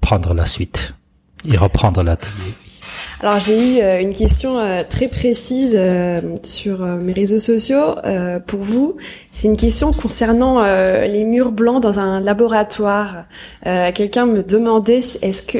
[0.00, 0.94] prendre la suite
[1.50, 2.54] et reprendre l'atelier.
[3.22, 7.94] Alors j'ai eu euh, une question euh, très précise euh, sur mes réseaux sociaux
[8.48, 8.96] pour vous.
[9.30, 13.26] C'est une question concernant les murs blancs dans un laboratoire.
[13.64, 15.58] Quelqu'un me demandait est-ce que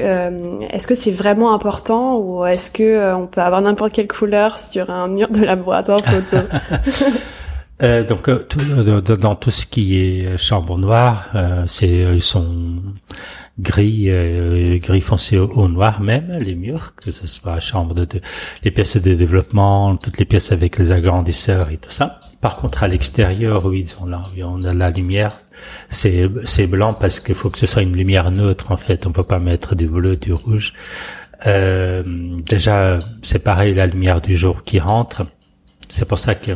[0.72, 4.90] est-ce que c'est vraiment important ou est-ce que on peut avoir n'importe quelle couleur sur
[4.90, 6.38] un mur de laboratoire photo
[7.82, 8.58] euh, donc tout,
[9.16, 12.46] dans tout ce qui est chambre noire, euh, c'est ils sont
[13.58, 14.08] gris,
[14.80, 18.20] gris foncé au, noir même les murs, que ce soit chambre de, de,
[18.64, 22.20] les pièces de développement, toutes les pièces avec les agrandisseurs et tout ça.
[22.42, 25.38] Par contre, à l'extérieur, oui, on a, on a la lumière.
[25.88, 29.06] C'est c'est blanc parce qu'il faut que ce soit une lumière neutre en fait.
[29.06, 30.72] On peut pas mettre du bleu, du rouge.
[31.46, 32.02] Euh,
[32.48, 35.24] déjà, c'est pareil, la lumière du jour qui rentre.
[35.88, 36.52] C'est pour ça que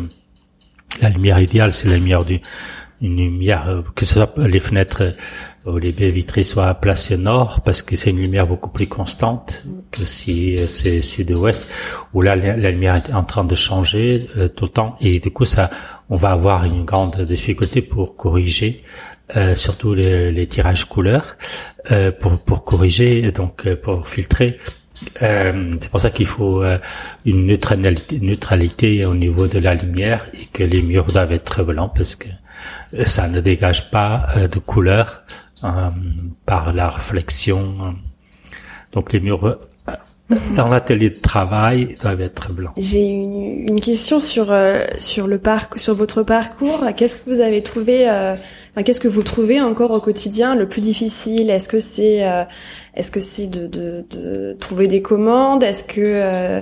[1.02, 2.40] la lumière idéale, c'est la lumière du,
[3.00, 7.14] une lumière, euh, que ce soit les fenêtres euh, ou les baies vitrées soient placées
[7.14, 11.68] au nord, parce que c'est une lumière beaucoup plus constante que si c'est sud-ouest,
[12.14, 15.44] où là, la, lumière est en train de changer tout le temps, et du coup,
[15.44, 15.70] ça,
[16.08, 18.84] on va avoir une grande difficulté pour corriger
[19.36, 21.36] euh, surtout les, les, tirages couleurs,
[21.90, 24.58] euh, pour, pour corriger, donc pour filtrer.
[25.22, 26.78] Euh, c'est pour ça qu'il faut euh,
[27.24, 31.92] une neutralité, neutralité au niveau de la lumière et que les murs doivent être blancs
[31.94, 32.32] parce que euh,
[33.04, 35.22] ça ne dégage pas de couleur
[36.44, 37.96] par la réflexion.
[38.92, 39.58] Donc les murs
[40.56, 42.72] dans l'atelier de travail doivent être blancs.
[42.76, 44.54] J'ai une, une, question sur
[44.98, 46.84] sur le parc, sur votre parcours.
[46.96, 48.08] Qu'est-ce que vous avez trouvé
[48.84, 51.50] qu'est-ce que vous trouvez encore au quotidien le plus difficile?
[51.50, 52.44] Est-ce que c'est euh,
[52.94, 55.62] est-ce que c'est de, de, de, trouver des commandes?
[55.62, 56.60] Est-ce que euh,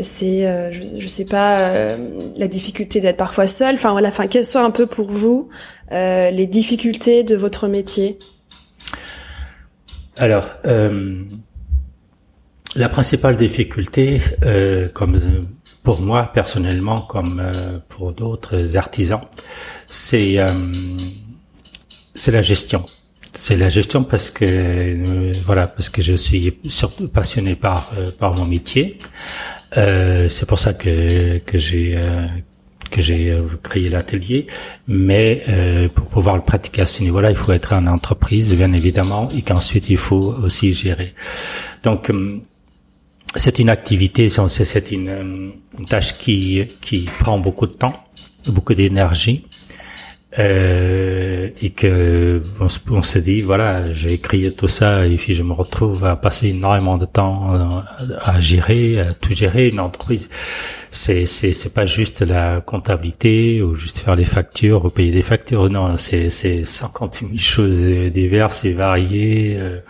[0.00, 1.96] c'est euh, je, je, sais pas
[2.36, 5.48] la difficulté d'être parfois seul Enfin voilà, enfin quelles sont un peu pour vous
[5.90, 8.18] les difficultés de votre métier?
[10.16, 10.48] Alors
[12.76, 14.20] la principale difficulté,
[14.94, 15.18] comme
[15.82, 17.42] pour moi personnellement, comme
[17.88, 19.22] pour d'autres artisans,
[19.88, 20.38] c'est
[22.14, 22.86] c'est la gestion.
[23.32, 28.10] C'est la gestion parce que euh, voilà parce que je suis surtout passionné par euh,
[28.10, 28.98] par mon métier.
[29.76, 32.26] Euh, c'est pour ça que que j'ai euh,
[32.90, 34.48] que j'ai créé l'atelier.
[34.88, 35.44] Mais
[35.94, 39.42] pour pouvoir le pratiquer à ce niveau-là, il faut être en entreprise bien évidemment et
[39.42, 41.14] qu'ensuite il faut aussi gérer.
[41.84, 42.10] Donc
[43.36, 47.94] c'est une activité, c'est une, une tâche qui qui prend beaucoup de temps,
[48.46, 49.44] beaucoup d'énergie
[50.38, 55.52] euh, et que on, se dit voilà j'ai écrit tout ça et puis je me
[55.52, 57.82] retrouve à passer énormément de temps
[58.20, 59.68] à, gérer à tout gérer.
[59.68, 60.28] Une entreprise
[60.90, 65.22] c'est c'est c'est pas juste la comptabilité ou juste faire les factures ou payer des
[65.22, 65.68] factures.
[65.68, 69.80] Non c'est c'est 50 000 choses diverses et variées euh,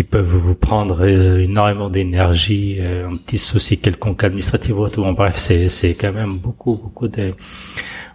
[0.00, 5.02] qui peuvent vous prendre euh, énormément d'énergie, un petit souci quelconque administratif ou tout.
[5.02, 7.34] Bon, bref, c'est c'est quand même beaucoup beaucoup de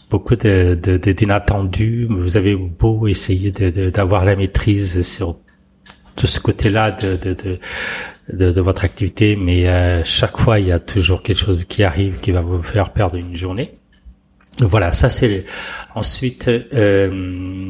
[0.10, 2.08] beaucoup de, de, d'inattendus.
[2.10, 5.38] Vous avez beau essayer d'avoir la maîtrise sur
[6.16, 7.36] tout ce côté-là de, de,
[8.34, 11.84] de, de, votre activité, mais euh, chaque fois, il y a toujours quelque chose qui
[11.84, 13.74] arrive qui va vous faire perdre une journée.
[14.62, 15.44] Voilà, ça c'est
[15.96, 17.10] ensuite euh,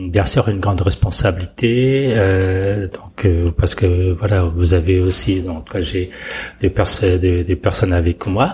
[0.10, 2.14] bien sûr une grande responsabilité.
[2.16, 6.10] Euh, donc euh, parce que voilà, vous avez aussi donc j'ai
[6.60, 8.54] des personnes des, des, personnes avec moi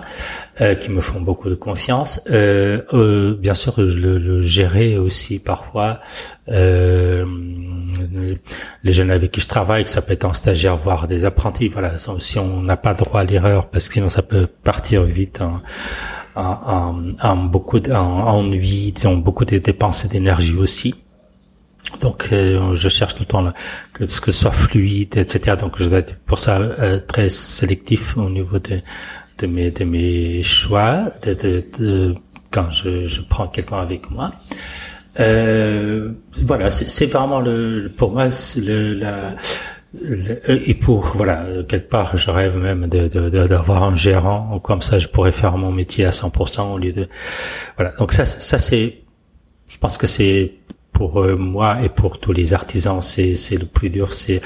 [0.60, 2.20] euh, qui me font beaucoup de confiance.
[2.30, 6.00] Euh, bien sûr, je le, le gérer aussi parfois
[6.48, 7.24] les
[8.92, 11.68] jeunes avec qui je travaille, que ça peut être un stagiaire voire des apprentis.
[11.68, 15.40] Voilà, si on n'a pas droit à l'erreur parce que sinon ça peut partir vite.
[15.40, 15.62] Hein,
[16.34, 20.94] en, en, beaucoup d'ennui, disons beaucoup de dépenses d'énergie aussi.
[22.00, 23.54] Donc, euh, je cherche tout le temps là,
[23.92, 25.56] que ce que soit fluide, etc.
[25.58, 28.80] Donc, je vais être pour ça euh, très sélectif au niveau de,
[29.38, 32.14] de mes de mes choix, de, de, de
[32.50, 34.32] quand je, je prends quelqu'un avec moi.
[35.20, 36.12] Euh,
[36.46, 39.36] voilà, c'est vraiment le pour moi le, la
[40.48, 45.32] et pour voilà quelque part je rêve même d'avoir un gérant comme ça je pourrais
[45.32, 47.08] faire mon métier à 100% au lieu de
[47.76, 49.02] voilà donc ça ça c'est
[49.68, 50.54] je pense que c'est
[50.92, 54.40] pour euh, moi et pour tous les artisans c'est c'est le plus dur c'est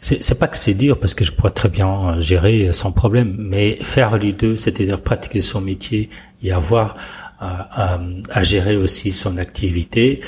[0.00, 3.78] c'est pas que c'est dur parce que je pourrais très bien gérer sans problème mais
[3.82, 6.08] faire les deux c'est-à-dire pratiquer son métier
[6.42, 6.96] et avoir
[7.42, 10.20] à, à, gérer aussi son activité.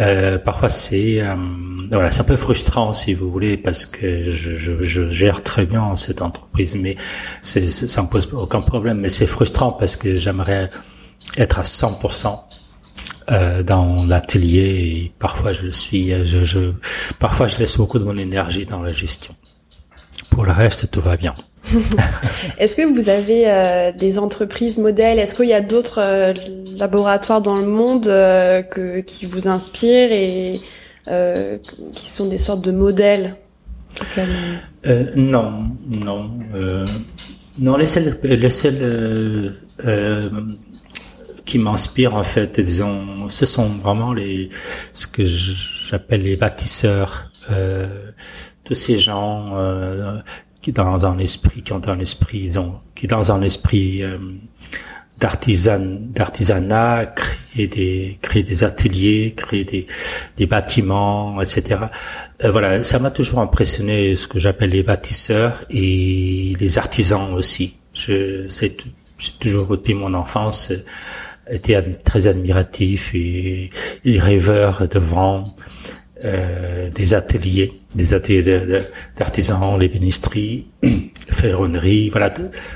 [0.00, 1.34] Euh, parfois c'est euh,
[1.90, 5.66] voilà c'est un peu frustrant si vous voulez parce que je, je, je gère très
[5.66, 6.96] bien cette entreprise mais
[7.42, 10.70] c'est, ça me pose aucun problème mais c'est frustrant parce que j'aimerais
[11.36, 12.38] être à 100%
[13.30, 16.72] euh, dans l'atelier et parfois je le suis je, je
[17.18, 19.34] parfois je laisse beaucoup de mon énergie dans la gestion.
[20.30, 21.34] Pour le reste tout va bien.
[22.58, 25.18] Est-ce que vous avez euh, des entreprises modèles?
[25.18, 26.34] Est-ce qu'il y a d'autres euh,
[26.76, 30.60] laboratoires dans le monde euh, que, qui vous inspirent et
[31.94, 33.36] qui sont des sortes de modèles?
[35.16, 36.30] Non, non,
[37.58, 37.76] non.
[37.76, 39.52] Les seuls, les seuls
[41.52, 44.48] qui m'inspire en fait, disons, ce sont vraiment les
[44.94, 48.10] ce que j'appelle les bâtisseurs, euh,
[48.64, 50.18] tous ces gens euh,
[50.62, 54.16] qui dans un esprit, qui ont un esprit, disons, qui dans un esprit euh,
[55.20, 55.82] d'artisan,
[56.18, 59.84] d'artisanat, créer des créer des ateliers, créer des
[60.38, 61.80] des bâtiments, etc.
[62.44, 67.76] Euh, voilà, ça m'a toujours impressionné ce que j'appelle les bâtisseurs et les artisans aussi.
[67.92, 68.78] Je c'est
[69.38, 70.72] toujours depuis mon enfance
[71.50, 73.70] été très admiratif et,
[74.04, 75.46] rêveur devant
[76.24, 78.60] euh, des ateliers, des ateliers
[79.16, 80.66] d'artisans, les bénistries,
[81.30, 82.32] ferronnerie, voilà,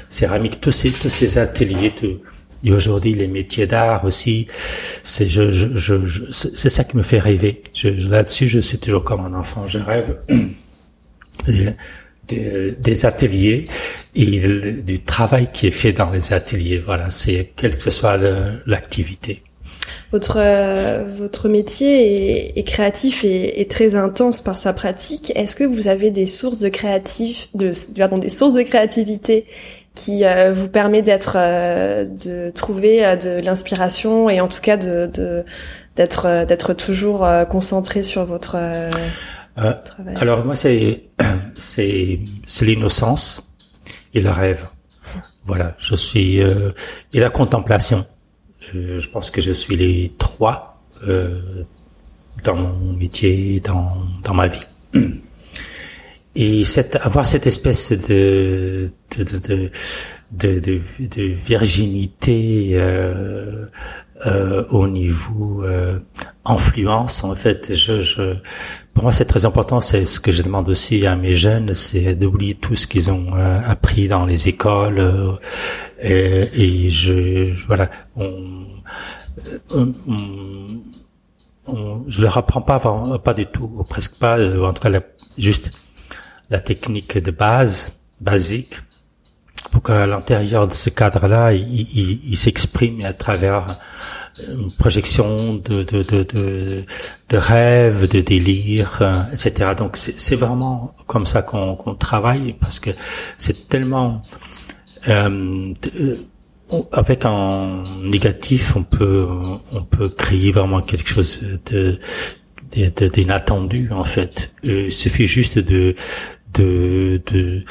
[0.09, 2.21] céramique, tous ces tous ces ateliers, tout,
[2.65, 4.47] et aujourd'hui les métiers d'art aussi,
[5.03, 7.63] c'est je, je, je, c'est ça qui me fait rêver.
[7.75, 10.19] Je, là-dessus, je suis toujours comme un enfant, je rêve
[12.29, 13.69] des, ateliers
[14.15, 14.41] et
[14.83, 16.79] du travail qui est fait dans les ateliers.
[16.79, 18.19] Voilà, c'est quelle que soit
[18.67, 19.43] l'activité.
[20.13, 25.33] Votre euh, votre métier est, créatif et, est très intense par sa pratique.
[25.35, 29.47] Est-ce que vous avez des sources de créatif, de pardon, des sources de créativité
[29.95, 35.11] qui euh, vous permet d'être euh, de trouver de l'inspiration et en tout cas de
[35.97, 38.57] d'être d'être toujours concentré sur votre
[39.59, 39.75] euh,
[40.17, 41.05] alors moi c'est
[41.57, 43.43] c'est c'est l'innocence
[44.15, 44.67] et le rêve.
[45.45, 46.73] Voilà, je suis euh,
[47.13, 48.05] et la contemplation.
[48.59, 51.63] Je, je, pense que je suis les trois euh,
[52.43, 54.63] dans mon métier, dans dans ma vie.
[56.39, 59.71] Et cette, avoir cette espèce de de
[60.33, 63.65] de de, de, virginité euh,
[64.27, 65.99] euh, au niveau euh,
[66.45, 68.35] influence en fait je, je
[68.93, 69.81] pour moi c'est très important.
[69.81, 73.35] C'est ce que je demande aussi à mes jeunes c'est d'oublier tout ce qu'ils ont
[73.35, 75.33] euh, appris dans les écoles euh,
[76.03, 78.67] et, et je, voilà on,
[79.71, 79.95] on,
[81.67, 82.79] on, je leur apprends pas
[83.25, 85.01] pas du tout ou presque pas en tout cas
[85.39, 85.73] juste
[86.51, 88.77] la technique de base basique
[89.71, 93.79] pour qu'à l'intérieur de ce cadre-là, il, s'exprime à travers
[94.39, 96.85] une projection de, de, de, de,
[97.29, 99.73] de rêves, de délire, euh, etc.
[99.77, 102.91] Donc c'est vraiment comme ça qu'on travaille parce que
[103.39, 104.23] c'est tellement
[105.09, 106.17] euh, euh,
[106.93, 109.27] avec un négatif, on peut
[109.73, 111.99] on peut créer vraiment quelque chose de
[112.71, 114.53] d'inattendu en fait.
[114.63, 115.95] il suffit juste de
[116.55, 117.65] de de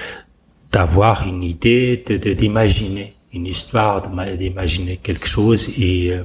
[0.71, 4.01] d'avoir une idée, de d'imaginer une histoire,
[4.37, 6.23] d'imaginer quelque chose et euh,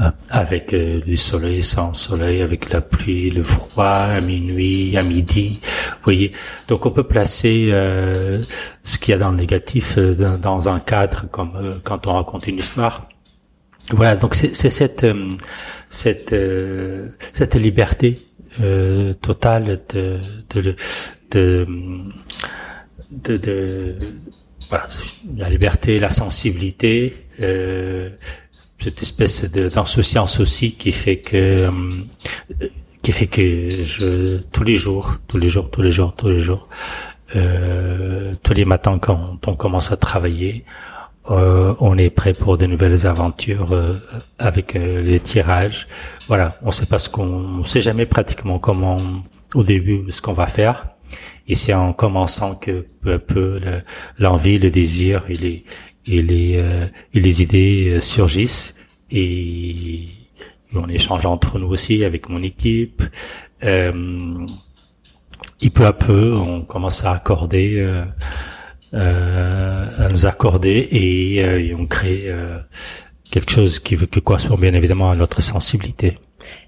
[0.00, 5.02] euh, avec euh, le soleil, sans soleil, avec la pluie, le froid, à minuit, à
[5.02, 5.60] midi.
[6.02, 6.32] Voyez,
[6.66, 7.70] donc on peut placer
[8.82, 12.58] ce qu'il y a dans le négatif dans, un cadre comme quand on raconte une
[12.58, 13.02] histoire.
[13.90, 15.06] Voilà, donc c'est cette
[15.88, 16.34] cette
[17.32, 18.26] cette liberté
[19.20, 20.20] totale de
[20.50, 20.74] de,
[21.30, 21.56] de
[23.10, 23.96] de, de
[24.68, 24.86] voilà,
[25.36, 28.10] la liberté, la sensibilité, euh,
[28.78, 31.70] cette espèce d'insouciance aussi qui fait que euh,
[33.02, 36.38] qui fait que je tous les jours, tous les jours, tous les jours, tous les
[36.38, 36.68] jours,
[37.36, 40.64] euh, tous les matins quand on commence à travailler,
[41.30, 43.98] euh, on est prêt pour de nouvelles aventures euh,
[44.38, 45.88] avec euh, les tirages.
[46.28, 47.24] Voilà, on sait pas ce qu'on,
[47.60, 49.00] on sait jamais pratiquement comment
[49.54, 50.88] au début ce qu'on va faire.
[51.46, 53.60] Et c'est en commençant que peu à peu
[54.18, 55.64] l'envie, le, désir et les
[56.06, 58.74] et les euh, et les idées euh, surgissent
[59.10, 60.08] et,
[60.76, 63.04] on échange entre nous aussi avec mon équipe.
[63.62, 64.44] Euh,
[65.60, 68.02] et peu à peu, on commence à accorder,
[68.94, 72.30] à nous accorder et, et on crée
[73.30, 76.18] quelque chose qui, qui correspond bien évidemment à notre sensibilité.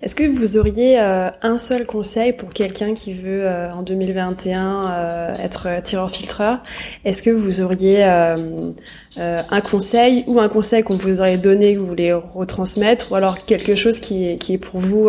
[0.03, 4.91] Est-ce que vous auriez euh, un seul conseil pour quelqu'un qui veut euh, en 2021
[4.91, 6.63] euh, être tireur-filtreur
[7.05, 11.87] Est-ce que vous auriez un conseil ou un conseil qu'on vous aurait donné que vous
[11.87, 15.09] voulez retransmettre ou alors quelque chose qui qui est pour vous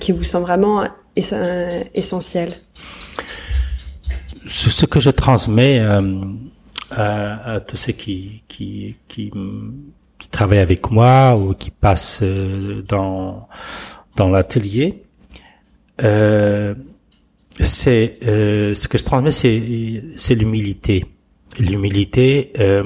[0.00, 0.86] qui vous semble vraiment
[1.16, 2.52] essentiel?
[4.46, 5.78] Ce que je transmets
[6.90, 9.30] à, à, tous ceux qui, qui, qui
[10.22, 13.48] qui travaillent avec moi ou qui passent euh, dans
[14.16, 15.02] dans l'atelier.
[16.02, 16.74] Euh,
[17.58, 21.04] c'est euh, ce que je transmets, c'est l'humilité,
[21.58, 22.82] l'humilité euh,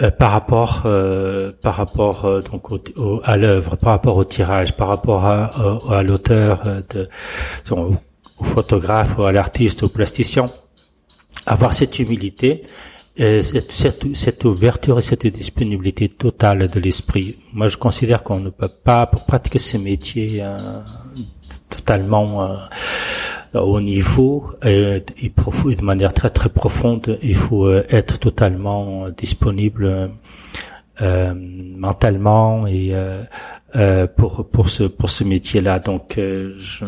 [0.00, 0.86] euh par rapport
[1.62, 2.68] par rapport donc
[3.24, 5.52] à l'œuvre, par rapport au tirage, par rapport à,
[5.90, 6.62] à, l'auteur,
[6.94, 7.08] de,
[8.40, 10.50] au photographe, à l'artiste, au plasticien.
[11.46, 12.62] Avoir cette humilité
[13.16, 17.36] cette, cette, cette, ouverture et cette disponibilité totale de l'esprit.
[17.52, 20.80] Moi, je considère qu'on ne peut pas, pour pratiquer ces métiers euh,
[21.70, 28.18] totalement euh, au niveau et, et, de manière très très profonde, il faut euh, être
[28.18, 30.10] totalement disponible
[31.00, 31.34] euh,
[31.76, 32.92] mentalement et
[34.16, 35.78] pour pour ce pour ce métier-là.
[35.78, 36.84] Donc, je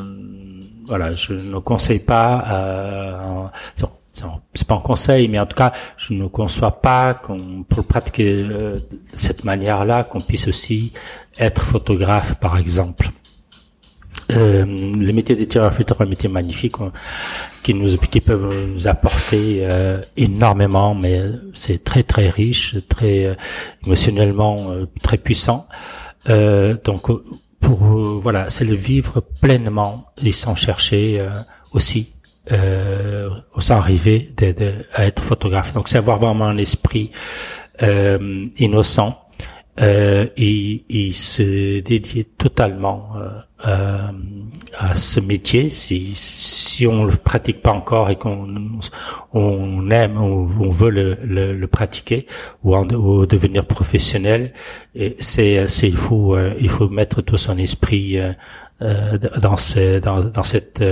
[0.93, 3.51] voilà, je ne conseille pas
[4.53, 8.45] c'est pas un conseil, mais en tout cas, je ne conçois pas qu'on, pour pratiquer
[8.51, 10.93] euh, de cette manière-là, qu'on puisse aussi
[11.39, 13.09] être photographe, par exemple.
[14.33, 16.77] Euh, le métier des tireurs est un métier magnifique
[17.63, 21.23] qui nous qui peuvent nous apporter euh, énormément, mais
[21.55, 23.35] c'est très très riche, très euh,
[23.85, 25.67] émotionnellement très puissant.
[26.27, 27.09] donc
[27.63, 31.27] pour voilà, c'est le vivre pleinement et sans chercher
[31.73, 32.13] aussi
[32.51, 34.33] euh, sans arriver
[34.95, 35.73] à être photographe.
[35.75, 37.13] Donc c'est avoir vraiment un esprit
[37.83, 39.22] euh, innocent
[39.81, 43.31] euh, et, et, se dédier totalement euh,
[43.67, 44.13] euh,
[44.79, 45.71] à ce métier.
[45.71, 48.79] Si, si on le pratique pas encore et qu'on
[49.33, 52.27] on aime, on, on veut le, le, le, pratiquer
[52.63, 54.53] ou, en, ou devenir professionnel,
[55.19, 58.19] c'est il faut euh, il faut mettre tout son esprit
[58.79, 60.85] dans, ce, dans, dans cette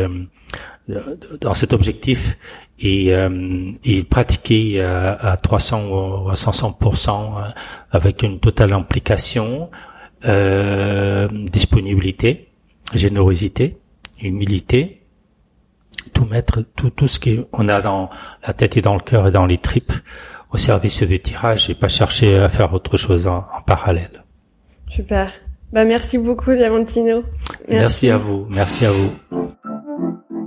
[1.41, 2.39] dans cet objectif
[2.81, 7.43] et, euh, et pratiquer à, à 300 ou à 500% euh,
[7.91, 9.70] avec une totale implication,
[10.24, 12.49] euh, disponibilité,
[12.95, 13.78] générosité,
[14.22, 15.03] humilité,
[16.12, 18.09] tout mettre, tout, tout ce qu'on a dans
[18.47, 19.93] la tête et dans le cœur et dans les tripes
[20.51, 24.24] au service du tirage et pas chercher à faire autre chose en, parallèle.
[24.89, 25.31] Super.
[25.72, 27.22] Bah merci beaucoup Diamantino.
[27.68, 28.47] merci à vous.
[28.51, 29.51] Merci à vous.